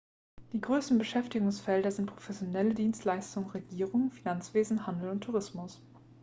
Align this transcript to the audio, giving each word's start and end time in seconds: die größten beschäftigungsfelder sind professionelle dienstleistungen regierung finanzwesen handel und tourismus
die 0.51 0.59
größten 0.59 0.97
beschäftigungsfelder 0.97 1.91
sind 1.91 2.07
professionelle 2.07 2.73
dienstleistungen 2.73 3.51
regierung 3.51 4.09
finanzwesen 4.09 4.87
handel 4.87 5.11
und 5.11 5.21
tourismus 5.21 5.79